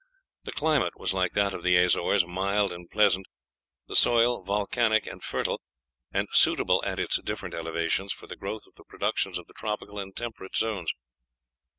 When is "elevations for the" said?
7.53-8.35